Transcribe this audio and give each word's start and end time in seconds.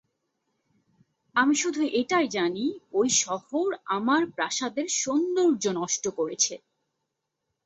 আমি 1.35 1.55
শুধু 1.55 1.81
এটাই 1.99 2.27
জানি 2.29 2.65
ওই 2.93 3.09
শহর 3.23 3.67
আমার 3.97 4.21
প্রাসাদের 4.35 4.87
সৌন্দর্য 5.01 5.63
নষ্ট 5.79 6.03
করছে। 6.17 6.53